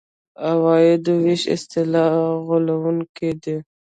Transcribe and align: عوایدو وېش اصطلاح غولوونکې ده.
عوایدو 0.49 1.13
وېش 1.23 1.43
اصطلاح 1.55 2.11
غولوونکې 2.45 3.29
ده. 3.43 3.55